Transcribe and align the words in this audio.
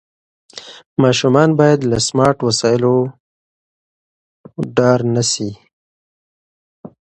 ماشومان 1.01 1.49
باید 1.59 1.79
له 1.91 1.97
سمارټ 2.07 2.37
وسایلو 2.47 2.95
ډار 4.75 4.99
نه 5.13 5.23
سي. 5.31 5.49